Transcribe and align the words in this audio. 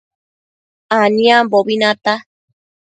Aniambobi 0.99 1.73
nata 1.81 2.13